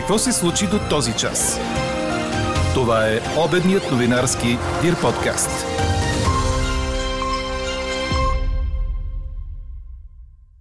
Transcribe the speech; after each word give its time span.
Какво 0.00 0.18
се 0.18 0.32
случи 0.32 0.66
до 0.66 0.78
този 0.90 1.16
час? 1.16 1.60
Това 2.74 3.06
е 3.06 3.18
обедният 3.46 3.82
новинарски 3.92 4.48
Дир 4.82 5.00
подкаст. 5.02 5.66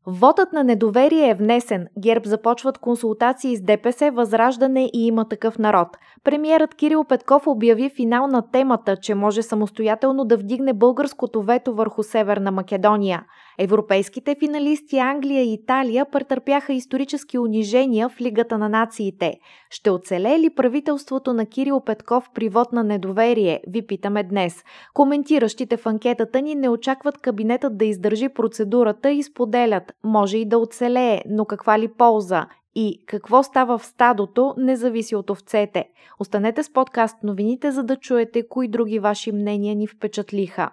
Вотът 0.07 0.53
на 0.53 0.63
недоверие 0.63 1.29
е 1.29 1.33
внесен. 1.33 1.87
ГЕРБ 1.99 2.29
започват 2.29 2.77
консултации 2.77 3.55
с 3.55 3.61
ДПС, 3.61 4.11
Възраждане 4.11 4.89
и 4.93 5.07
има 5.07 5.29
такъв 5.29 5.57
народ. 5.57 5.87
Премьерът 6.23 6.75
Кирил 6.75 7.03
Петков 7.03 7.47
обяви 7.47 7.89
финал 7.95 8.27
на 8.27 8.51
темата, 8.51 8.97
че 8.97 9.15
може 9.15 9.43
самостоятелно 9.43 10.25
да 10.25 10.37
вдигне 10.37 10.73
българското 10.73 11.43
вето 11.43 11.73
върху 11.73 12.03
Северна 12.03 12.51
Македония. 12.51 13.23
Европейските 13.61 14.35
финалисти 14.39 14.97
Англия 14.97 15.43
и 15.43 15.53
Италия 15.53 16.05
претърпяха 16.11 16.73
исторически 16.73 17.39
унижения 17.39 18.09
в 18.09 18.21
Лигата 18.21 18.57
на 18.57 18.69
нациите. 18.69 19.33
Ще 19.69 19.91
оцелее 19.91 20.39
ли 20.39 20.49
правителството 20.55 21.33
на 21.33 21.45
Кирил 21.45 21.81
Петков 21.85 22.29
при 22.33 22.49
вод 22.49 22.71
на 22.71 22.83
недоверие? 22.83 23.61
Ви 23.67 23.87
питаме 23.87 24.23
днес. 24.23 24.63
Коментиращите 24.93 25.77
в 25.77 25.85
анкетата 25.85 26.41
ни 26.41 26.55
не 26.55 26.69
очакват 26.69 27.17
кабинетът 27.17 27.77
да 27.77 27.85
издържи 27.85 28.29
процедурата 28.29 29.11
и 29.11 29.23
споделят. 29.23 29.93
Може 30.03 30.37
и 30.37 30.45
да 30.45 30.57
оцелее, 30.57 31.23
но 31.29 31.45
каква 31.45 31.79
ли 31.79 31.87
полза? 31.87 32.47
И 32.75 33.03
какво 33.05 33.43
става 33.43 33.77
в 33.77 33.85
стадото, 33.85 34.53
не 34.57 34.75
зависи 34.75 35.15
от 35.15 35.29
овцете. 35.29 35.85
Останете 36.19 36.63
с 36.63 36.73
подкаст 36.73 37.17
новините, 37.23 37.71
за 37.71 37.83
да 37.83 37.95
чуете 37.95 38.47
кои 38.47 38.67
други 38.67 38.99
ваши 38.99 39.31
мнения 39.31 39.75
ни 39.75 39.87
впечатлиха. 39.87 40.69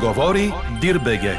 Говори 0.00 0.52
Дирбеге. 0.80 1.38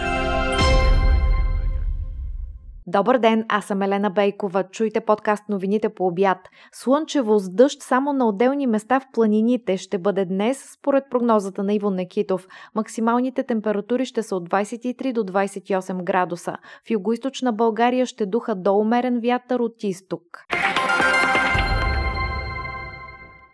Добър 2.87 3.17
ден, 3.17 3.45
аз 3.49 3.65
съм 3.65 3.81
Елена 3.81 4.09
Бейкова. 4.09 4.63
Чуйте 4.63 5.01
подкаст 5.01 5.43
новините 5.49 5.89
по 5.89 6.07
обяд. 6.07 6.37
Слънчево 6.71 7.39
с 7.39 7.49
дъжд 7.49 7.81
само 7.81 8.13
на 8.13 8.27
отделни 8.27 8.67
места 8.67 8.99
в 8.99 9.05
планините 9.13 9.77
ще 9.77 9.97
бъде 9.97 10.25
днес, 10.25 10.73
според 10.79 11.03
прогнозата 11.11 11.63
на 11.63 11.73
Иво 11.73 11.89
Некитов. 11.89 12.47
Максималните 12.75 13.43
температури 13.43 14.05
ще 14.05 14.23
са 14.23 14.35
от 14.35 14.49
23 14.49 15.13
до 15.13 15.23
28 15.23 16.03
градуса. 16.03 16.55
В 16.87 16.89
югоизточна 16.89 17.53
България 17.53 18.05
ще 18.05 18.25
духа 18.25 18.55
до 18.55 18.77
умерен 18.77 19.19
вятър 19.19 19.59
от 19.59 19.83
изток. 19.83 20.45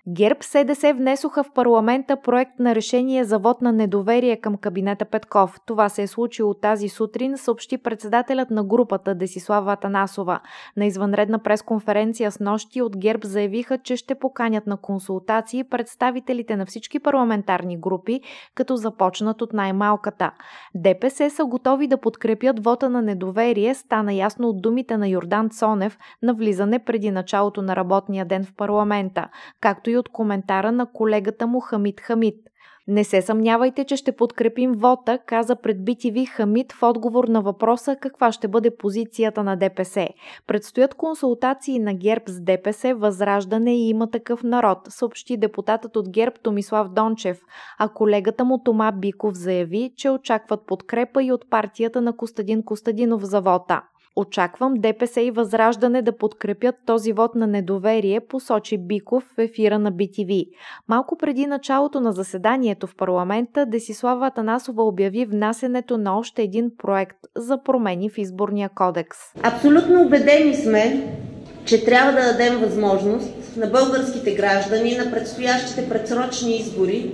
ГЕРБ 0.08 0.40
СДС 0.42 0.94
внесоха 0.94 1.44
в 1.44 1.52
парламента 1.54 2.22
проект 2.22 2.60
на 2.60 2.76
решение 2.76 3.24
за 3.24 3.40
вод 3.40 3.62
на 3.62 3.72
недоверие 3.72 4.38
към 4.38 4.58
кабинета 4.58 5.06
Петков. 5.06 5.60
Това 5.66 5.90
се 5.90 6.04
е 6.04 6.08
случило 6.08 6.54
тази 6.54 6.90
сутрин, 6.90 7.38
съобщи 7.38 7.78
председателят 7.78 8.52
на 8.52 8.64
групата 8.64 9.16
Десислава 9.16 9.74
Атанасова. 9.74 10.40
На 10.78 10.86
извънредна 10.86 11.40
пресконференция 11.40 12.32
с 12.32 12.40
нощи 12.40 12.82
от 12.82 12.98
ГЕРБ 12.98 13.28
заявиха, 13.28 13.78
че 13.78 13.96
ще 13.96 14.16
поканят 14.16 14.68
на 14.68 14.78
консултации 14.78 15.64
представителите 15.64 16.56
на 16.56 16.66
всички 16.66 17.00
парламентарни 17.00 17.80
групи, 17.80 18.22
като 18.56 18.76
започнат 18.76 19.42
от 19.42 19.54
най-малката. 19.54 20.32
ДПС 20.76 21.30
са 21.30 21.46
готови 21.46 21.88
да 21.88 21.98
подкрепят 21.98 22.64
вота 22.64 22.90
на 22.90 23.02
недоверие, 23.02 23.76
стана 23.76 24.14
ясно 24.14 24.48
от 24.50 24.62
думите 24.62 24.98
на 24.98 25.08
Йордан 25.08 25.50
Цонев 25.50 25.98
на 26.22 26.34
влизане 26.34 26.80
преди 26.80 27.12
началото 27.12 27.62
на 27.62 27.76
работния 27.76 28.26
ден 28.26 28.44
в 28.44 28.54
парламента, 28.56 29.28
както 29.60 29.91
и 29.92 29.98
от 29.98 30.10
коментара 30.10 30.72
на 30.72 30.92
колегата 30.92 31.48
му 31.48 31.60
Хамид 31.60 32.02
Хамид. 32.02 32.36
Не 32.88 33.04
се 33.04 33.22
съмнявайте, 33.22 33.84
че 33.84 33.96
ще 33.96 34.12
подкрепим 34.12 34.72
вота, 34.72 35.20
каза 35.26 35.56
пред 35.56 35.78
BTV 35.78 36.30
Хамид 36.30 36.72
в 36.72 36.84
отговор 36.84 37.28
на 37.28 37.42
въпроса 37.42 37.96
каква 37.96 38.32
ще 38.32 38.48
бъде 38.48 38.78
позицията 38.78 39.44
на 39.44 39.56
ДПС. 39.56 40.08
Предстоят 40.48 40.94
консултации 40.94 41.80
на 41.80 41.94
ГЕРБ 41.94 42.24
с 42.28 42.42
ДПС, 42.42 42.94
Възраждане 42.96 43.76
и 43.76 43.90
има 43.90 44.12
такъв 44.12 44.44
народ, 44.44 44.78
съобщи 44.90 45.38
депутатът 45.38 45.96
от 45.96 46.10
ГЕРБ 46.10 46.36
Томислав 46.44 46.90
Дончев, 46.90 47.42
а 47.80 47.90
колегата 47.90 48.46
му 48.46 48.64
Тома 48.64 48.92
Биков 48.92 49.34
заяви, 49.34 49.94
че 49.98 50.10
очакват 50.10 50.66
подкрепа 50.66 51.24
и 51.24 51.32
от 51.32 51.50
партията 51.50 52.02
на 52.02 52.18
Костадин 52.18 52.64
Костадинов 52.64 53.24
за 53.24 53.42
вота. 53.42 53.82
Очаквам 54.16 54.74
ДПС 54.74 55.22
и 55.22 55.32
Възраждане 55.32 56.02
да 56.02 56.18
подкрепят 56.18 56.76
този 56.86 57.14
вод 57.14 57.36
на 57.36 57.48
недоверие, 57.48 58.20
посочи 58.20 58.78
Биков 58.78 59.24
в 59.38 59.42
ефира 59.42 59.80
на 59.80 59.92
BTV. 59.92 60.48
Малко 60.88 61.18
преди 61.18 61.46
началото 61.46 62.00
на 62.00 62.12
заседанието 62.12 62.88
в 62.88 62.96
парламента, 62.96 63.66
Десислава 63.66 64.28
Атанасова 64.28 64.84
обяви 64.84 65.26
внасенето 65.26 65.98
на 65.98 66.18
още 66.18 66.42
един 66.42 66.72
проект 66.78 67.18
за 67.38 67.64
промени 67.64 68.10
в 68.10 68.18
изборния 68.18 68.70
кодекс. 68.76 69.18
Абсолютно 69.44 70.02
убедени 70.02 70.56
сме, 70.56 71.08
че 71.66 71.86
трябва 71.86 72.12
да 72.12 72.34
дадем 72.34 72.60
възможност 72.60 73.58
на 73.58 73.68
българските 73.68 74.36
граждани 74.36 74.96
на 74.96 75.12
предстоящите 75.12 75.90
предсрочни 75.90 76.56
избори 76.58 77.12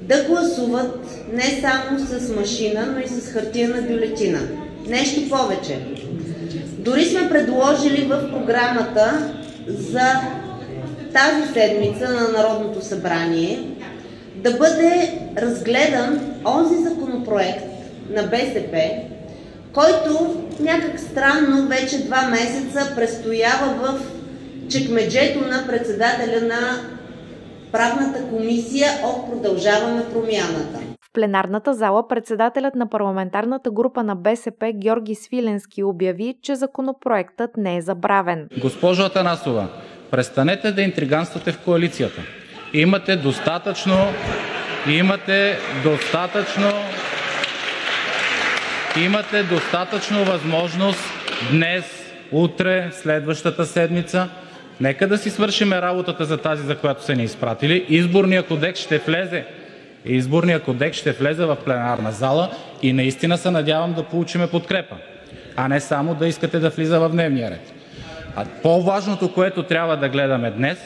да 0.00 0.24
гласуват 0.28 1.24
не 1.32 1.42
само 1.42 1.98
с 1.98 2.36
машина, 2.36 2.86
но 2.86 2.98
и 3.00 3.08
с 3.08 3.32
хартияна 3.32 3.82
бюлетина. 3.82 4.38
Нещо 4.88 5.30
повече. 5.30 5.78
Дори 6.84 7.04
сме 7.04 7.28
предложили 7.28 8.06
в 8.06 8.30
програмата 8.30 9.34
за 9.66 10.20
тази 11.12 11.52
седмица 11.52 12.08
на 12.08 12.38
Народното 12.38 12.84
събрание 12.84 13.58
да 14.34 14.50
бъде 14.50 15.18
разгледан 15.38 16.20
онзи 16.46 16.82
законопроект 16.82 17.64
на 18.10 18.22
БСП, 18.22 18.90
който 19.72 20.36
някак 20.60 21.00
странно 21.00 21.68
вече 21.68 22.04
два 22.04 22.22
месеца 22.22 22.92
престоява 22.96 23.74
в 23.82 24.00
чекмеджето 24.68 25.40
на 25.40 25.66
председателя 25.66 26.40
на 26.40 26.80
правната 27.72 28.22
комисия 28.22 28.90
от 29.04 29.30
Продължаваме 29.30 30.04
промяната 30.12 30.91
пленарната 31.12 31.74
зала 31.74 32.08
председателят 32.08 32.74
на 32.74 32.90
парламентарната 32.90 33.70
група 33.70 34.02
на 34.02 34.16
БСП 34.16 34.72
Георги 34.74 35.14
Свиленски 35.14 35.82
обяви, 35.82 36.34
че 36.42 36.54
законопроектът 36.54 37.56
не 37.56 37.76
е 37.76 37.80
забравен. 37.80 38.48
Госпожо 38.60 39.02
Атанасова, 39.02 39.68
престанете 40.10 40.72
да 40.72 40.82
интриганствате 40.82 41.52
в 41.52 41.58
коалицията. 41.64 42.22
Имате 42.72 43.16
достатъчно, 43.16 43.94
имате 44.88 45.58
достатъчно, 45.84 46.70
имате 49.04 49.42
достатъчно 49.42 50.24
възможност 50.24 51.00
днес, 51.52 51.84
утре, 52.32 52.90
следващата 52.92 53.66
седмица. 53.66 54.28
Нека 54.80 55.08
да 55.08 55.18
си 55.18 55.30
свършиме 55.30 55.82
работата 55.82 56.24
за 56.24 56.38
тази, 56.38 56.62
за 56.62 56.78
която 56.78 57.04
са 57.04 57.14
ни 57.14 57.22
изпратили. 57.22 57.86
Изборният 57.88 58.46
кодекс 58.46 58.80
ще 58.80 58.98
влезе 58.98 59.46
Изборният 60.04 60.64
кодекс 60.64 60.98
ще 60.98 61.12
влезе 61.12 61.44
в 61.44 61.56
пленарна 61.64 62.12
зала 62.12 62.50
и 62.82 62.92
наистина 62.92 63.38
се 63.38 63.50
надявам 63.50 63.92
да 63.92 64.02
получим 64.02 64.48
подкрепа, 64.48 64.96
а 65.56 65.68
не 65.68 65.80
само 65.80 66.14
да 66.14 66.26
искате 66.26 66.58
да 66.58 66.70
влиза 66.70 67.00
в 67.00 67.08
дневния 67.08 67.50
ред. 67.50 67.72
По-важното, 68.62 69.32
което 69.34 69.62
трябва 69.62 69.96
да 69.96 70.08
гледаме 70.08 70.50
днес, 70.50 70.78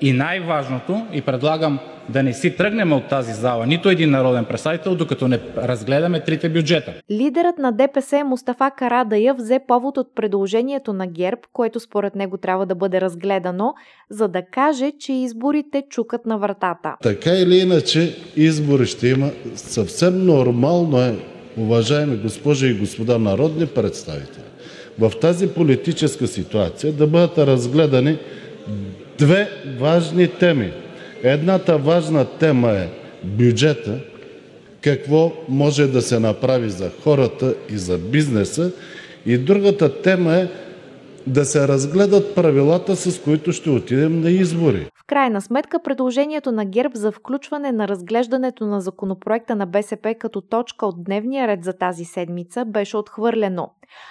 и 0.00 0.12
най-важното, 0.12 1.06
и 1.12 1.20
предлагам 1.20 1.78
да 2.12 2.22
не 2.22 2.32
си 2.32 2.56
тръгнем 2.56 2.92
от 2.92 3.08
тази 3.08 3.32
зала 3.32 3.66
нито 3.66 3.90
един 3.90 4.10
народен 4.10 4.44
представител, 4.44 4.94
докато 4.94 5.28
не 5.28 5.40
разгледаме 5.56 6.20
трите 6.20 6.48
бюджета. 6.48 6.92
Лидерът 7.10 7.58
на 7.58 7.72
ДПС 7.72 8.24
Мустафа 8.24 8.70
Карадая 8.76 9.34
взе 9.34 9.60
повод 9.68 9.96
от 9.96 10.14
предложението 10.14 10.92
на 10.92 11.06
ГЕРБ, 11.06 11.40
което 11.52 11.80
според 11.80 12.14
него 12.14 12.36
трябва 12.36 12.66
да 12.66 12.74
бъде 12.74 13.00
разгледано, 13.00 13.74
за 14.10 14.28
да 14.28 14.42
каже, 14.42 14.92
че 14.98 15.12
изборите 15.12 15.82
чукат 15.90 16.26
на 16.26 16.38
вратата. 16.38 16.96
Така 17.02 17.30
или 17.30 17.56
иначе, 17.56 18.16
избори 18.36 18.86
ще 18.86 19.08
има. 19.08 19.30
Съвсем 19.54 20.26
нормално 20.26 21.00
е, 21.00 21.14
уважаеми 21.58 22.16
госпожи 22.16 22.66
и 22.66 22.74
господа 22.74 23.18
народни 23.18 23.66
представители, 23.66 24.44
в 24.98 25.12
тази 25.20 25.48
политическа 25.48 26.26
ситуация 26.26 26.92
да 26.92 27.06
бъдат 27.06 27.38
разгледани 27.38 28.18
две 29.18 29.48
важни 29.78 30.28
теми. 30.28 30.72
Едната 31.22 31.78
важна 31.78 32.24
тема 32.24 32.70
е 32.70 32.88
бюджета, 33.24 34.00
какво 34.80 35.32
може 35.48 35.86
да 35.86 36.02
се 36.02 36.18
направи 36.18 36.70
за 36.70 36.90
хората 37.04 37.54
и 37.70 37.78
за 37.78 37.98
бизнеса, 37.98 38.72
и 39.26 39.38
другата 39.38 40.02
тема 40.02 40.34
е 40.34 40.48
да 41.26 41.44
се 41.44 41.68
разгледат 41.68 42.34
правилата, 42.34 42.96
с 42.96 43.20
които 43.20 43.52
ще 43.52 43.70
отидем 43.70 44.20
на 44.20 44.30
избори. 44.30 44.86
В 44.94 45.04
крайна 45.06 45.40
сметка 45.40 45.82
предложението 45.82 46.52
на 46.52 46.64
ГЕРБ 46.64 46.94
за 46.94 47.12
включване 47.12 47.72
на 47.72 47.88
разглеждането 47.88 48.66
на 48.66 48.80
законопроекта 48.80 49.56
на 49.56 49.66
БСП 49.66 50.14
като 50.18 50.40
точка 50.40 50.86
от 50.86 51.04
дневния 51.04 51.48
ред 51.48 51.64
за 51.64 51.72
тази 51.72 52.04
седмица 52.04 52.64
беше 52.64 52.96
отхвърлено. 52.96 53.70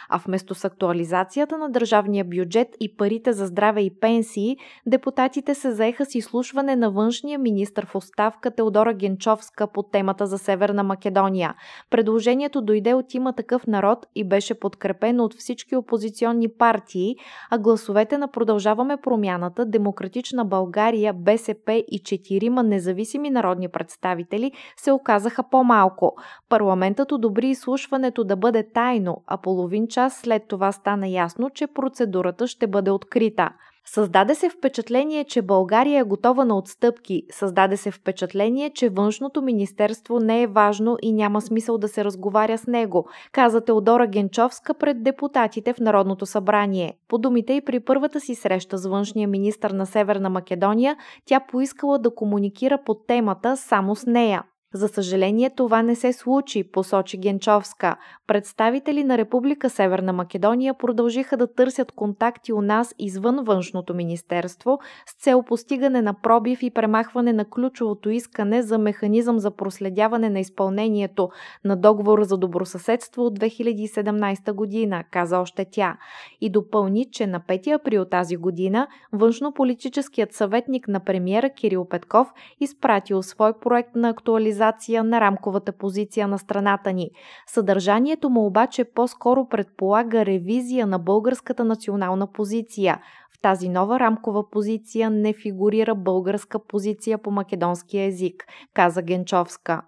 А 0.10 0.18
вместо 0.18 0.56
с 0.56 0.66
актуализацията 0.66 1.58
на 1.58 1.70
държавния 1.70 2.26
бюджет 2.26 2.68
и 2.80 2.96
парите 2.98 3.34
за 3.34 3.46
здраве 3.46 3.82
и 3.82 4.00
пенсии, 4.00 4.58
депутатите 4.86 5.56
се 5.56 5.72
заеха 5.72 6.06
с 6.06 6.16
изслушване 6.16 6.76
на 6.76 6.92
външния 6.92 7.40
министр 7.40 7.86
в 7.86 7.96
оставка 7.96 8.52
Теодора 8.52 8.94
Генчовска 8.94 9.68
по 9.68 9.84
темата 9.84 10.28
за 10.28 10.38
Северна 10.38 10.84
Македония. 10.84 11.56
Предложението 11.90 12.62
дойде 12.62 12.94
от 12.94 13.14
има 13.14 13.34
такъв 13.34 13.68
народ 13.68 14.06
и 14.16 14.24
беше 14.24 14.60
подкрепено 14.60 15.24
от 15.24 15.34
всички 15.34 15.76
опозиционни 15.76 16.48
партии, 16.50 17.16
а 17.50 17.58
гласовете 17.58 18.18
на 18.18 18.28
Продължаваме 18.28 18.98
промяната, 18.98 19.66
Демократична 19.66 20.46
България, 20.46 21.14
БСП 21.14 21.84
и 21.92 22.00
четирима 22.00 22.64
независими 22.64 23.30
народни 23.30 23.68
представители 23.68 24.52
се 24.78 24.92
оказаха 24.92 25.44
по-малко. 25.52 26.16
Парламентът 26.50 27.12
одобри 27.12 27.48
изслушването 27.48 28.24
да 28.24 28.36
бъде 28.36 28.72
тайно, 28.74 29.24
а 29.28 29.38
половин 29.70 29.88
час 29.88 30.14
след 30.14 30.44
това 30.48 30.72
стана 30.72 31.08
ясно, 31.08 31.50
че 31.50 31.68
процедурата 31.68 32.48
ще 32.48 32.68
бъде 32.68 32.92
открита. 32.92 33.50
Създаде 33.86 34.36
се 34.36 34.50
впечатление, 34.50 35.24
че 35.24 35.42
България 35.42 36.00
е 36.00 36.04
готова 36.04 36.46
на 36.46 36.58
отстъпки. 36.58 37.24
Създаде 37.32 37.78
се 37.78 37.92
впечатление, 37.92 38.70
че 38.70 38.90
външното 38.90 39.42
министерство 39.42 40.20
не 40.20 40.42
е 40.42 40.48
важно 40.48 40.98
и 41.02 41.14
няма 41.14 41.42
смисъл 41.42 41.78
да 41.78 41.88
се 41.88 42.04
разговаря 42.04 42.58
с 42.58 42.68
него, 42.68 43.08
каза 43.32 43.62
Теодора 43.62 44.08
Генчовска 44.08 44.74
пред 44.74 45.04
депутатите 45.04 45.74
в 45.74 45.80
Народното 45.80 46.26
събрание. 46.26 46.94
По 47.08 47.18
думите 47.18 47.54
и 47.54 47.66
при 47.66 47.80
първата 47.80 48.20
си 48.20 48.36
среща 48.36 48.78
с 48.78 48.88
външния 48.88 49.28
министр 49.28 49.74
на 49.74 49.86
Северна 49.86 50.30
Македония, 50.30 50.96
тя 51.26 51.40
поискала 51.40 52.00
да 52.00 52.16
комуникира 52.16 52.78
по 52.86 52.96
темата 52.96 53.58
само 53.58 53.96
с 53.96 54.06
нея. 54.06 54.44
За 54.74 54.88
съжаление 54.88 55.50
това 55.50 55.82
не 55.82 55.96
се 55.96 56.14
случи, 56.14 56.72
посочи 56.72 57.18
Генчовска. 57.18 57.96
Представители 58.28 59.04
на 59.04 59.18
Република 59.18 59.70
Северна 59.70 60.14
Македония 60.14 60.74
продължиха 60.74 61.38
да 61.38 61.54
търсят 61.54 61.92
контакти 61.92 62.54
у 62.54 62.62
нас 62.62 62.96
извън 63.00 63.44
външното 63.44 63.94
министерство 63.94 64.80
с 65.06 65.24
цел 65.24 65.44
постигане 65.44 66.02
на 66.02 66.14
пробив 66.14 66.64
и 66.64 66.70
премахване 66.70 67.34
на 67.34 67.46
ключовото 67.46 68.10
искане 68.10 68.62
за 68.62 68.78
механизъм 68.78 69.40
за 69.40 69.52
проследяване 69.52 70.30
на 70.30 70.40
изпълнението 70.40 71.30
на 71.66 71.76
договора 71.76 72.24
за 72.24 72.38
добросъседство 72.38 73.26
от 73.26 73.40
2017 73.40 74.54
година, 74.54 75.04
каза 75.12 75.40
още 75.40 75.66
тя. 75.72 75.98
И 76.42 76.50
допълни, 76.52 77.06
че 77.12 77.28
на 77.28 77.42
5 77.42 77.80
април 77.80 78.06
тази 78.06 78.36
година 78.36 78.88
външнополитическият 79.14 80.34
съветник 80.34 80.88
на 80.88 81.00
премиера 81.00 81.50
Кирил 81.50 81.86
Петков 81.86 82.34
изпратил 82.60 83.24
свой 83.24 83.60
проект 83.60 83.96
на 83.96 84.10
актуализация 84.10 84.59
актуализация 84.60 85.04
на 85.04 85.22
рамковата 85.22 85.72
позиция 85.72 86.28
на 86.28 86.40
страната 86.40 86.94
ни. 86.94 87.10
Съдържанието 87.48 88.30
му 88.30 88.46
обаче 88.46 88.84
по-скоро 88.84 89.48
предполага 89.50 90.26
ревизия 90.26 90.88
на 90.88 91.00
българската 91.00 91.66
национална 91.66 92.32
позиция. 92.32 93.00
В 93.36 93.42
тази 93.42 93.70
нова 93.70 94.00
рамкова 94.00 94.50
позиция 94.50 95.10
не 95.10 95.34
фигурира 95.34 95.96
българска 95.96 96.60
позиция 96.68 97.18
по 97.18 97.32
македонски 97.32 98.00
език, 98.00 98.46
каза 98.74 99.02
Генчовска. 99.02 99.82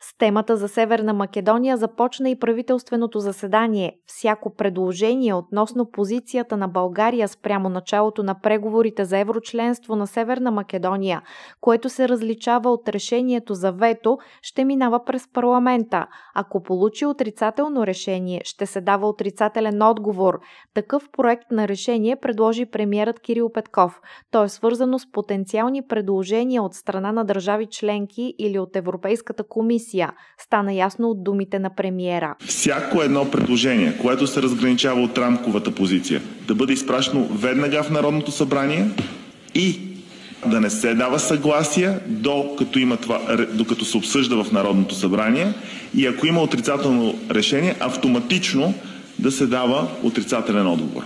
С 0.00 0.18
темата 0.18 0.56
за 0.56 0.68
Северна 0.68 1.12
Македония 1.12 1.76
започна 1.76 2.30
и 2.30 2.38
правителственото 2.38 3.18
заседание. 3.18 3.92
Всяко 4.06 4.54
предложение 4.54 5.34
относно 5.34 5.90
позицията 5.90 6.56
на 6.56 6.68
България 6.68 7.28
спрямо 7.28 7.68
началото 7.68 8.22
на 8.22 8.40
преговорите 8.40 9.04
за 9.04 9.18
еврочленство 9.18 9.96
на 9.96 10.06
Северна 10.06 10.50
Македония, 10.50 11.22
което 11.60 11.88
се 11.88 12.08
различава 12.08 12.70
от 12.70 12.88
решението 12.88 13.54
за 13.54 13.72
вето, 13.72 14.18
ще 14.42 14.64
минава 14.64 15.04
през 15.04 15.28
парламента. 15.32 16.06
Ако 16.34 16.62
получи 16.62 17.06
отрицателно 17.06 17.86
решение, 17.86 18.40
ще 18.44 18.66
се 18.66 18.80
дава 18.80 19.08
отрицателен 19.08 19.82
отговор. 19.82 20.40
Такъв 20.74 21.08
проект 21.12 21.50
на 21.50 21.68
решение 21.68 22.16
предложи 22.16 22.66
премиерът 22.66 23.20
Кирил 23.20 23.52
Петков. 23.52 24.00
То 24.30 24.44
е 24.44 24.48
свързано 24.48 24.98
с 24.98 25.10
потенциални 25.12 25.86
предложения 25.86 26.62
от 26.62 26.74
страна 26.74 27.12
на 27.12 27.24
държави 27.24 27.66
членки 27.70 28.34
или 28.38 28.58
от 28.58 28.76
Европейската 28.76 29.44
комисия 29.44 29.95
комисия, 29.96 30.12
стана 30.38 30.72
ясно 30.72 31.08
от 31.10 31.24
думите 31.24 31.58
на 31.58 31.70
премиера. 31.70 32.34
Всяко 32.46 33.02
едно 33.02 33.30
предложение, 33.30 33.98
което 34.02 34.26
се 34.26 34.42
разграничава 34.42 35.00
от 35.00 35.18
рамковата 35.18 35.70
позиция, 35.70 36.22
да 36.46 36.54
бъде 36.54 36.72
изпращано 36.72 37.28
веднага 37.32 37.82
в 37.82 37.90
Народното 37.90 38.30
събрание 38.30 38.86
и 39.54 39.80
да 40.46 40.60
не 40.60 40.70
се 40.70 40.94
дава 40.94 41.18
съгласие, 41.18 41.98
докато, 42.06 42.78
има 42.78 42.96
това, 42.96 43.20
докато 43.52 43.84
се 43.84 43.96
обсъжда 43.96 44.44
в 44.44 44.52
Народното 44.52 44.94
събрание 44.94 45.52
и 45.94 46.06
ако 46.06 46.26
има 46.26 46.42
отрицателно 46.42 47.18
решение, 47.30 47.74
автоматично 47.80 48.74
да 49.18 49.32
се 49.32 49.46
дава 49.46 49.88
отрицателен 50.02 50.66
отговор. 50.66 51.02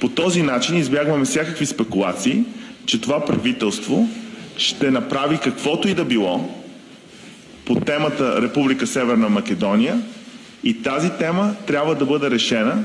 По 0.00 0.08
този 0.08 0.42
начин 0.42 0.76
избягваме 0.76 1.24
всякакви 1.24 1.66
спекулации, 1.66 2.44
че 2.86 3.00
това 3.00 3.24
правителство 3.24 4.08
ще 4.56 4.90
направи 4.90 5.38
каквото 5.38 5.88
и 5.88 5.94
да 5.94 6.04
било, 6.04 6.57
по 7.68 7.74
темата 7.74 8.42
Република 8.42 8.86
Северна 8.86 9.28
Македония 9.28 10.02
и 10.64 10.82
тази 10.82 11.10
тема 11.10 11.54
трябва 11.66 11.94
да 11.94 12.06
бъде 12.06 12.30
решена 12.30 12.84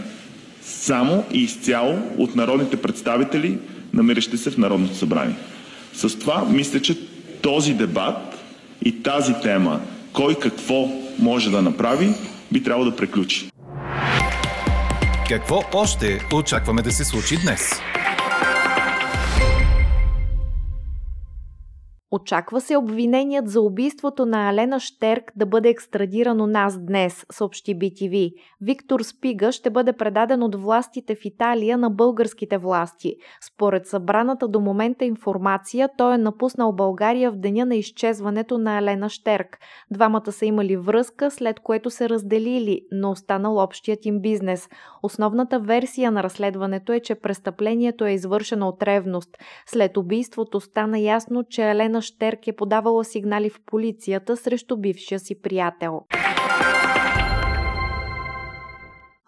само 0.61 1.25
и 1.31 1.43
изцяло 1.43 1.99
от 2.17 2.35
народните 2.35 2.81
представители, 2.81 3.57
намиращи 3.93 4.37
се 4.37 4.51
в 4.51 4.57
Народното 4.57 4.95
събрание. 4.95 5.35
С 5.93 6.19
това 6.19 6.45
мисля, 6.49 6.79
че 6.79 6.97
този 7.41 7.73
дебат 7.73 8.17
и 8.85 9.03
тази 9.03 9.33
тема, 9.43 9.79
кой 10.13 10.35
какво 10.35 10.89
може 11.19 11.51
да 11.51 11.61
направи, 11.61 12.13
би 12.51 12.63
трябвало 12.63 12.89
да 12.89 12.95
приключи. 12.95 13.49
Какво 15.29 15.63
още 15.73 16.19
очакваме 16.33 16.81
да 16.81 16.91
се 16.91 17.03
случи 17.03 17.37
днес? 17.43 17.71
Очаква 22.15 22.61
се 22.61 22.77
обвиненият 22.77 23.49
за 23.49 23.61
убийството 23.61 24.25
на 24.25 24.49
Алена 24.49 24.79
Штерк 24.79 25.31
да 25.35 25.45
бъде 25.45 25.69
екстрадиран 25.69 26.41
у 26.41 26.47
нас 26.47 26.79
днес, 26.85 27.25
съобщи 27.31 27.75
BTV. 27.75 28.33
Виктор 28.61 29.01
Спига 29.01 29.51
ще 29.51 29.69
бъде 29.69 29.93
предаден 29.93 30.43
от 30.43 30.55
властите 30.55 31.15
в 31.15 31.25
Италия 31.25 31.77
на 31.77 31.89
българските 31.89 32.57
власти. 32.57 33.15
Според 33.41 33.87
събраната 33.87 34.47
до 34.47 34.59
момента 34.59 35.05
информация, 35.05 35.89
той 35.97 36.15
е 36.15 36.17
напуснал 36.17 36.73
България 36.73 37.31
в 37.31 37.35
деня 37.35 37.65
на 37.65 37.75
изчезването 37.75 38.57
на 38.57 38.77
Алена 38.77 39.09
Штерк. 39.09 39.57
Двамата 39.91 40.31
са 40.31 40.45
имали 40.45 40.77
връзка, 40.77 41.31
след 41.31 41.59
което 41.59 41.89
се 41.89 42.09
разделили, 42.09 42.81
но 42.91 43.11
останал 43.11 43.57
общият 43.57 44.05
им 44.05 44.19
бизнес. 44.21 44.69
Основната 45.03 45.59
версия 45.59 46.11
на 46.11 46.23
разследването 46.23 46.93
е, 46.93 46.99
че 46.99 47.15
престъплението 47.15 48.05
е 48.05 48.11
извършено 48.11 48.67
от 48.67 48.83
ревност. 48.83 49.29
След 49.65 49.97
убийството 49.97 50.59
стана 50.59 50.99
ясно, 50.99 51.43
че 51.49 51.61
Алена 51.63 52.02
Штерк 52.03 52.47
е 52.47 52.55
подавала 52.55 53.05
сигнали 53.05 53.49
в 53.49 53.59
полицията 53.65 54.37
срещу 54.37 54.77
бившия 54.77 55.19
си 55.19 55.41
приятел. 55.41 56.01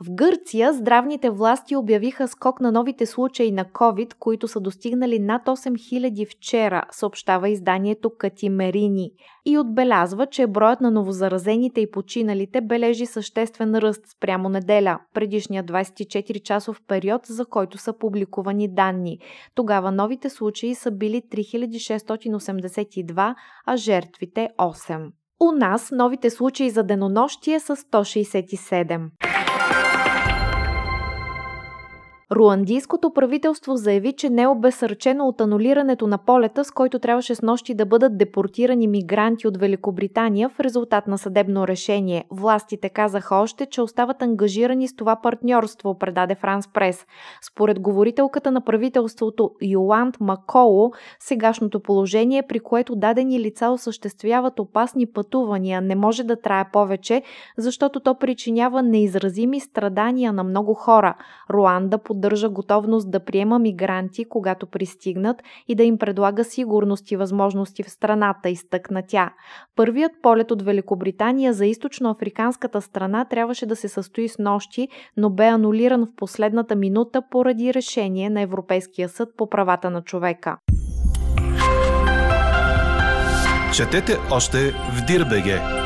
В 0.04 0.12
Гърция 0.12 0.74
здравните 0.74 1.30
власти 1.30 1.76
обявиха 1.76 2.28
скок 2.28 2.60
на 2.60 2.72
новите 2.72 3.06
случаи 3.06 3.52
на 3.52 3.66
COVID, 3.66 4.14
които 4.14 4.48
са 4.48 4.60
достигнали 4.60 5.20
над 5.20 5.46
8000 5.46 6.36
вчера, 6.36 6.84
съобщава 6.92 7.50
изданието 7.50 8.12
Катимерини 8.18 9.12
и 9.46 9.58
отбелязва, 9.58 10.28
че 10.28 10.48
броят 10.48 10.82
на 10.82 10.92
новозаразените 10.92 11.82
и 11.82 11.92
починалите 11.92 12.62
бележи 12.62 13.06
съществен 13.06 13.76
ръст 13.76 14.02
спрямо 14.08 14.50
неделя, 14.50 15.00
предишния 15.14 15.64
24-часов 15.64 16.82
период, 16.88 17.22
за 17.26 17.46
който 17.46 17.78
са 17.78 17.98
публикувани 17.98 18.74
данни. 18.74 19.20
Тогава 19.54 19.92
новите 19.92 20.30
случаи 20.30 20.76
са 20.76 20.92
били 20.92 21.22
3682, 21.32 23.36
а 23.66 23.78
жертвите 23.78 24.50
8. 24.60 25.12
У 25.40 25.52
нас 25.52 25.92
новите 25.92 26.30
случаи 26.30 26.70
за 26.70 26.84
денонощие 26.84 27.60
са 27.60 27.76
167. 27.76 29.10
Руандийското 32.32 33.14
правителство 33.14 33.76
заяви, 33.76 34.14
че 34.14 34.30
не 34.30 34.42
е 34.42 34.48
обесърчено 34.48 35.28
от 35.28 35.42
анулирането 35.42 36.08
на 36.08 36.18
полета, 36.18 36.66
с 36.66 36.72
който 36.72 37.00
трябваше 37.00 37.36
с 37.36 37.42
нощи 37.42 37.74
да 37.74 37.86
бъдат 37.86 38.18
депортирани 38.18 38.88
мигранти 38.88 39.48
от 39.48 39.58
Великобритания 39.58 40.50
в 40.50 40.60
резултат 40.60 41.08
на 41.08 41.18
съдебно 41.18 41.68
решение. 41.68 42.26
Властите 42.32 42.90
казаха 42.90 43.36
още, 43.36 43.66
че 43.66 43.82
остават 43.82 44.22
ангажирани 44.22 44.88
с 44.88 44.96
това 44.96 45.16
партньорство, 45.16 45.98
предаде 45.98 46.36
Франс 46.36 46.68
Прес. 46.74 47.06
Според 47.52 47.80
говорителката 47.80 48.52
на 48.52 48.62
правителството 48.62 49.52
Йоланд 49.62 50.20
Маколо, 50.20 50.92
сегашното 51.20 51.80
положение, 51.80 52.44
при 52.50 52.60
което 52.60 52.96
дадени 52.96 53.40
лица 53.40 53.70
осъществяват 53.70 54.60
опасни 54.60 55.06
пътувания, 55.06 55.82
не 55.82 55.96
може 55.96 56.24
да 56.24 56.42
трае 56.42 56.66
повече, 56.74 57.22
защото 57.58 58.00
то 58.00 58.16
причинява 58.16 58.84
неизразими 58.84 59.60
страдания 59.60 60.34
на 60.34 60.44
много 60.44 60.74
хора. 60.74 61.16
Руанда 61.50 61.98
поддържа 62.16 62.50
готовност 62.50 63.12
да 63.12 63.20
приема 63.20 63.60
мигранти, 63.60 64.26
когато 64.26 64.68
пристигнат 64.68 65.44
и 65.68 65.76
да 65.76 65.84
им 65.84 65.98
предлага 65.98 66.44
сигурност 66.44 67.12
и 67.12 67.16
възможности 67.16 67.84
в 67.84 67.90
страната, 67.90 68.50
изтъкна 68.50 69.04
тя. 69.08 69.34
Първият 69.76 70.12
полет 70.22 70.52
от 70.52 70.62
Великобритания 70.62 71.54
за 71.54 71.66
източноафриканската 71.66 72.82
страна 72.82 73.26
трябваше 73.26 73.66
да 73.66 73.76
се 73.76 73.88
състои 73.88 74.28
с 74.28 74.40
нощи, 74.40 74.88
но 75.18 75.30
бе 75.30 75.46
анулиран 75.46 76.06
в 76.06 76.16
последната 76.16 76.76
минута 76.76 77.22
поради 77.32 77.74
решение 77.74 78.30
на 78.30 78.42
Европейския 78.42 79.10
съд 79.10 79.30
по 79.38 79.50
правата 79.50 79.90
на 79.90 80.02
човека. 80.02 80.58
Четете 83.74 84.18
още 84.32 84.58
в 84.72 85.06
Дирбеге. 85.08 85.85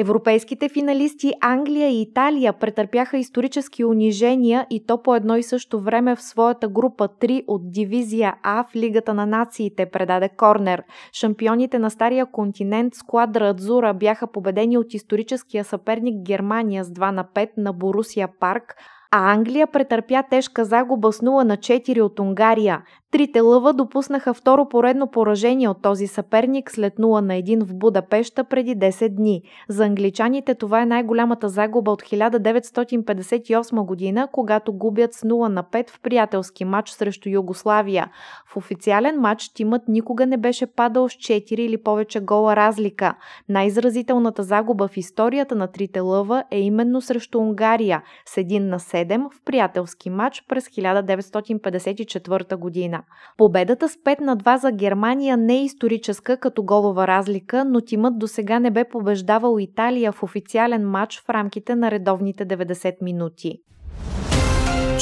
Европейските 0.00 0.68
финалисти 0.68 1.32
Англия 1.40 1.88
и 1.88 2.02
Италия 2.02 2.52
претърпяха 2.52 3.18
исторически 3.18 3.84
унижения 3.84 4.66
и 4.70 4.86
то 4.86 5.02
по 5.02 5.14
едно 5.14 5.36
и 5.36 5.42
също 5.42 5.80
време 5.80 6.16
в 6.16 6.22
своята 6.22 6.68
група 6.68 7.08
3 7.08 7.44
от 7.46 7.72
дивизия 7.72 8.34
А 8.42 8.64
в 8.64 8.76
Лигата 8.76 9.14
на 9.14 9.26
нациите, 9.26 9.90
предаде 9.90 10.28
Корнер. 10.28 10.82
Шампионите 11.12 11.78
на 11.78 11.90
Стария 11.90 12.26
континент 12.26 12.94
Складра 12.94 13.48
Адзура 13.48 13.94
бяха 13.94 14.26
победени 14.26 14.78
от 14.78 14.94
историческия 14.94 15.64
съперник 15.64 16.22
Германия 16.22 16.84
с 16.84 16.88
2 16.88 17.10
на 17.10 17.24
5 17.24 17.48
на 17.56 17.72
Борусия 17.72 18.28
Парк, 18.40 18.74
а 19.10 19.32
Англия 19.32 19.66
претърпя 19.66 20.22
тежка 20.22 20.64
загуба 20.64 21.12
с 21.12 21.20
0 21.20 21.44
на 21.44 21.56
4 21.56 22.00
от 22.00 22.20
Унгария. 22.20 22.82
Трите 23.10 23.40
лъва 23.40 23.72
допуснаха 23.72 24.34
второ 24.34 24.68
поредно 24.68 25.06
поражение 25.06 25.68
от 25.68 25.82
този 25.82 26.06
съперник 26.06 26.70
след 26.70 26.94
0 26.94 27.20
на 27.20 27.34
1 27.34 27.64
в 27.64 27.74
Будапешта 27.74 28.44
преди 28.44 28.76
10 28.76 29.08
дни. 29.08 29.42
За 29.68 29.84
англичаните 29.84 30.54
това 30.54 30.82
е 30.82 30.86
най-голямата 30.86 31.48
загуба 31.48 31.90
от 31.90 32.02
1958 32.02 33.84
година, 33.84 34.28
когато 34.32 34.72
губят 34.72 35.14
с 35.14 35.20
0 35.20 35.48
на 35.48 35.64
5 35.64 35.90
в 35.90 36.00
приятелски 36.00 36.64
матч 36.64 36.90
срещу 36.90 37.28
Югославия. 37.28 38.10
В 38.46 38.56
официален 38.56 39.20
матч 39.20 39.48
тимът 39.48 39.82
никога 39.88 40.26
не 40.26 40.36
беше 40.36 40.66
падал 40.66 41.08
с 41.08 41.12
4 41.12 41.52
или 41.52 41.82
повече 41.82 42.20
гола 42.20 42.56
разлика. 42.56 43.14
Най-изразителната 43.48 44.42
загуба 44.42 44.88
в 44.88 44.96
историята 44.96 45.54
на 45.54 45.66
трите 45.66 46.00
лъва 46.00 46.44
е 46.50 46.60
именно 46.60 47.00
срещу 47.00 47.38
Унгария 47.38 48.02
с 48.26 48.36
1 48.36 48.58
на 48.58 48.78
7 48.78 48.99
в 49.04 49.30
приятелски 49.44 50.10
матч 50.10 50.44
през 50.48 50.68
1954 50.68 52.56
година. 52.56 53.02
Победата 53.36 53.88
с 53.88 53.96
5 53.96 54.20
на 54.20 54.36
2 54.36 54.56
за 54.56 54.72
Германия 54.72 55.36
не 55.36 55.54
е 55.54 55.64
историческа 55.64 56.36
като 56.36 56.62
голова 56.62 57.06
разлика, 57.06 57.64
но 57.64 57.80
тимът 57.80 58.18
до 58.18 58.28
сега 58.28 58.58
не 58.58 58.70
бе 58.70 58.84
побеждавал 58.84 59.58
Италия 59.58 60.12
в 60.12 60.22
официален 60.22 60.90
матч 60.90 61.20
в 61.20 61.30
рамките 61.30 61.74
на 61.74 61.90
редовните 61.90 62.46
90 62.46 62.94
минути. 63.02 63.60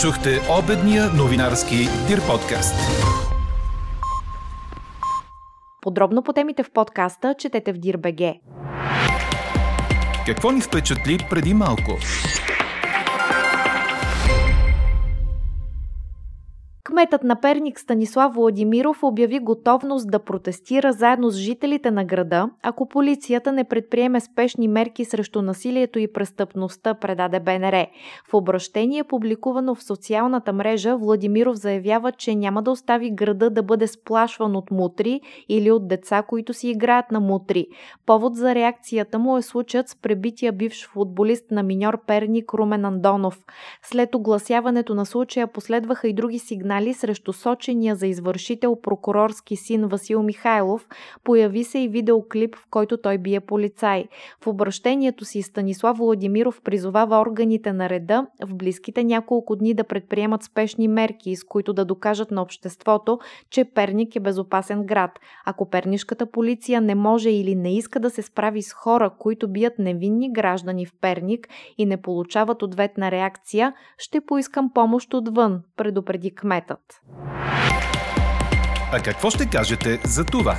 Чухте 0.00 0.30
обедния 0.58 1.04
новинарски 1.16 1.76
Дир 2.08 2.20
подкаст. 2.26 2.74
Подробно 5.82 6.22
по 6.22 6.32
темите 6.32 6.62
в 6.62 6.70
подкаста 6.72 7.34
четете 7.38 7.72
в 7.72 7.78
Дирбеге. 7.78 8.40
Какво 10.26 10.50
ни 10.50 10.60
впечатли 10.60 11.18
преди 11.30 11.54
малко? 11.54 11.92
Кметът 16.88 17.24
на 17.24 17.40
Перник 17.40 17.80
Станислав 17.80 18.34
Владимиров 18.34 19.02
обяви 19.02 19.38
готовност 19.38 20.10
да 20.10 20.18
протестира 20.18 20.92
заедно 20.92 21.30
с 21.30 21.36
жителите 21.36 21.90
на 21.90 22.04
града, 22.04 22.50
ако 22.62 22.88
полицията 22.88 23.52
не 23.52 23.64
предприеме 23.64 24.20
спешни 24.20 24.68
мерки 24.68 25.04
срещу 25.04 25.42
насилието 25.42 25.98
и 25.98 26.12
престъпността, 26.12 26.94
предаде 26.94 27.40
БНР. 27.40 27.86
В 28.30 28.34
обращение, 28.34 29.04
публикувано 29.04 29.74
в 29.74 29.82
социалната 29.82 30.52
мрежа, 30.52 30.96
Владимиров 30.96 31.56
заявява, 31.56 32.12
че 32.12 32.34
няма 32.34 32.62
да 32.62 32.70
остави 32.70 33.10
града 33.10 33.50
да 33.50 33.62
бъде 33.62 33.86
сплашван 33.86 34.56
от 34.56 34.70
мутри 34.70 35.20
или 35.48 35.70
от 35.70 35.88
деца, 35.88 36.22
които 36.22 36.54
си 36.54 36.68
играят 36.68 37.10
на 37.10 37.20
мутри. 37.20 37.66
Повод 38.06 38.36
за 38.36 38.54
реакцията 38.54 39.18
му 39.18 39.38
е 39.38 39.42
случаят 39.42 39.88
с 39.88 39.96
пребития 39.96 40.52
бивш 40.52 40.88
футболист 40.88 41.50
на 41.50 41.62
миньор 41.62 42.04
Перник 42.06 42.54
Румен 42.54 42.84
Андонов. 42.84 43.44
След 43.82 44.14
огласяването 44.14 44.94
на 44.94 45.06
случая 45.06 45.46
последваха 45.46 46.08
и 46.08 46.12
други 46.12 46.38
сигнали 46.38 46.77
сигнали 46.78 46.94
срещу 46.94 47.32
сочения 47.32 47.96
за 47.96 48.06
извършител 48.06 48.76
прокурорски 48.82 49.56
син 49.56 49.86
Васил 49.86 50.22
Михайлов, 50.22 50.88
появи 51.24 51.64
се 51.64 51.78
и 51.78 51.88
видеоклип, 51.88 52.56
в 52.56 52.66
който 52.70 52.96
той 52.96 53.18
бие 53.18 53.40
полицай. 53.40 54.04
В 54.40 54.46
обращението 54.46 55.24
си 55.24 55.42
Станислав 55.42 55.96
Владимиров 55.96 56.60
призовава 56.64 57.20
органите 57.20 57.72
на 57.72 57.88
реда 57.88 58.26
в 58.44 58.54
близките 58.54 59.04
няколко 59.04 59.56
дни 59.56 59.74
да 59.74 59.84
предприемат 59.84 60.42
спешни 60.42 60.88
мерки, 60.88 61.36
с 61.36 61.44
които 61.44 61.72
да 61.72 61.84
докажат 61.84 62.30
на 62.30 62.42
обществото, 62.42 63.18
че 63.50 63.64
Перник 63.64 64.16
е 64.16 64.20
безопасен 64.20 64.86
град. 64.86 65.10
Ако 65.46 65.70
пернишката 65.70 66.26
полиция 66.26 66.80
не 66.80 66.94
може 66.94 67.30
или 67.30 67.54
не 67.54 67.76
иска 67.76 68.00
да 68.00 68.10
се 68.10 68.22
справи 68.22 68.62
с 68.62 68.72
хора, 68.72 69.10
които 69.18 69.48
бият 69.48 69.78
невинни 69.78 70.32
граждани 70.32 70.86
в 70.86 70.92
Перник 71.00 71.48
и 71.78 71.86
не 71.86 71.96
получават 71.96 72.62
ответна 72.62 73.10
реакция, 73.10 73.72
ще 73.98 74.20
поискам 74.20 74.70
помощ 74.74 75.14
отвън, 75.14 75.62
предупреди 75.76 76.34
кметът 76.34 76.67
свят. 76.68 77.00
А 78.92 79.00
какво 79.00 79.30
ще 79.30 79.46
кажете 79.46 80.00
за 80.04 80.24
това? 80.24 80.56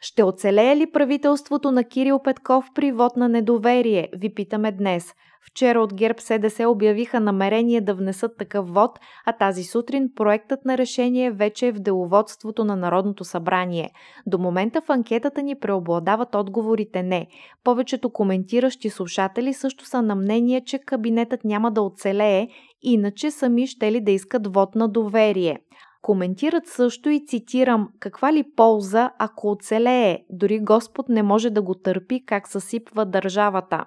Ще 0.00 0.22
оцелее 0.22 0.76
ли 0.76 0.92
правителството 0.92 1.70
на 1.70 1.84
Кирил 1.84 2.18
Петков 2.24 2.64
при 2.74 2.92
вод 2.92 3.16
на 3.16 3.28
недоверие? 3.28 4.08
Ви 4.16 4.34
питаме 4.34 4.72
днес. 4.72 5.14
Вчера 5.50 5.80
от 5.80 5.94
ГЕРБ 5.94 6.20
СДС 6.20 6.68
обявиха 6.68 7.20
намерение 7.20 7.80
да 7.80 7.94
внесат 7.94 8.36
такъв 8.38 8.68
вод, 8.68 8.98
а 9.26 9.32
тази 9.32 9.64
сутрин 9.64 10.10
проектът 10.16 10.64
на 10.64 10.78
решение 10.78 11.30
вече 11.30 11.66
е 11.66 11.72
в 11.72 11.78
деловодството 11.78 12.64
на 12.64 12.76
Народното 12.76 13.24
събрание. 13.24 13.90
До 14.26 14.38
момента 14.38 14.80
в 14.80 14.90
анкетата 14.90 15.42
ни 15.42 15.58
преобладават 15.58 16.34
отговорите 16.34 17.02
не. 17.02 17.26
Повечето 17.64 18.10
коментиращи 18.10 18.90
слушатели 18.90 19.54
също 19.54 19.84
са 19.84 20.02
на 20.02 20.14
мнение, 20.14 20.64
че 20.64 20.78
кабинетът 20.78 21.44
няма 21.44 21.70
да 21.70 21.82
оцелее, 21.82 22.48
иначе 22.82 23.30
сами 23.30 23.66
ще 23.66 23.92
ли 23.92 24.00
да 24.00 24.10
искат 24.10 24.54
вод 24.54 24.74
на 24.74 24.88
доверие. 24.88 25.58
Коментират 26.06 26.66
също 26.66 27.10
и 27.10 27.26
цитирам 27.26 27.88
каква 28.00 28.32
ли 28.32 28.44
полза, 28.56 29.10
ако 29.18 29.50
оцелее, 29.50 30.18
дори 30.30 30.60
Господ 30.60 31.08
не 31.08 31.22
може 31.22 31.50
да 31.50 31.62
го 31.62 31.74
търпи 31.74 32.26
как 32.26 32.48
съсипва 32.48 33.06
държавата. 33.06 33.84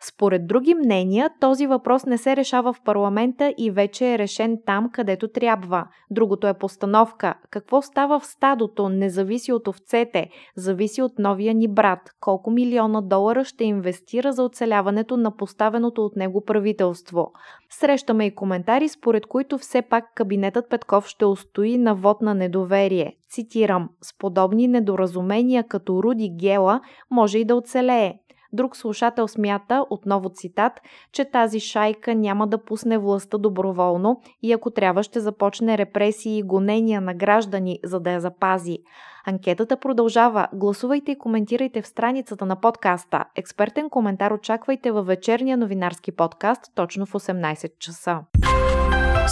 Според 0.00 0.46
други 0.46 0.74
мнения, 0.74 1.30
този 1.40 1.66
въпрос 1.66 2.06
не 2.06 2.18
се 2.18 2.36
решава 2.36 2.72
в 2.72 2.82
парламента 2.84 3.54
и 3.58 3.70
вече 3.70 4.12
е 4.12 4.18
решен 4.18 4.58
там, 4.66 4.90
където 4.92 5.28
трябва. 5.28 5.86
Другото 6.10 6.46
е 6.46 6.58
постановка. 6.58 7.34
Какво 7.50 7.82
става 7.82 8.20
в 8.20 8.26
стадото 8.26 8.88
не 8.88 9.10
зависи 9.10 9.52
от 9.52 9.68
овцете, 9.68 10.30
зависи 10.56 11.02
от 11.02 11.18
новия 11.18 11.54
ни 11.54 11.68
брат. 11.68 11.98
Колко 12.20 12.50
милиона 12.50 13.00
долара 13.00 13.44
ще 13.44 13.64
инвестира 13.64 14.32
за 14.32 14.42
оцеляването 14.42 15.16
на 15.16 15.36
поставеното 15.36 16.04
от 16.04 16.16
него 16.16 16.44
правителство. 16.44 17.32
Срещаме 17.70 18.26
и 18.26 18.34
коментари, 18.34 18.88
според 18.88 19.26
които 19.26 19.58
все 19.58 19.82
пак 19.82 20.04
кабинетът 20.14 20.70
Петков 20.70 21.06
ще 21.06 21.24
устои 21.24 21.78
на 21.78 21.94
вод 21.94 22.22
на 22.22 22.34
недоверие. 22.34 23.16
Цитирам, 23.30 23.88
с 24.02 24.18
подобни 24.18 24.68
недоразумения 24.68 25.64
като 25.68 26.02
Руди 26.02 26.28
Гела 26.28 26.80
може 27.10 27.38
и 27.38 27.44
да 27.44 27.56
оцелее. 27.56 28.14
Друг 28.52 28.76
слушател 28.76 29.28
смята, 29.28 29.84
отново 29.90 30.28
цитат, 30.28 30.72
че 31.12 31.24
тази 31.24 31.60
шайка 31.60 32.14
няма 32.14 32.46
да 32.46 32.64
пусне 32.64 32.98
властта 32.98 33.38
доброволно 33.38 34.20
и 34.42 34.52
ако 34.52 34.70
трябва 34.70 35.02
ще 35.02 35.20
започне 35.20 35.78
репресии 35.78 36.38
и 36.38 36.42
гонения 36.42 37.00
на 37.00 37.14
граждани, 37.14 37.78
за 37.84 38.00
да 38.00 38.10
я 38.10 38.20
запази. 38.20 38.78
Анкетата 39.26 39.76
продължава. 39.76 40.48
Гласувайте 40.52 41.12
и 41.12 41.18
коментирайте 41.18 41.82
в 41.82 41.86
страницата 41.86 42.46
на 42.46 42.60
подкаста. 42.60 43.24
Експертен 43.36 43.90
коментар 43.90 44.30
очаквайте 44.30 44.90
във 44.90 45.06
вечерния 45.06 45.56
новинарски 45.56 46.12
подкаст 46.12 46.62
точно 46.74 47.06
в 47.06 47.12
18 47.12 47.78
часа. 47.78 48.20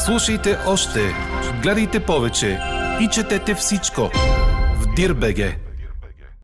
Слушайте 0.06 0.56
още, 0.68 1.00
гледайте 1.62 2.04
повече 2.04 2.58
и 3.00 3.08
четете 3.08 3.54
всичко 3.54 4.00
в 4.80 4.94
Дирбеге. 4.96 5.65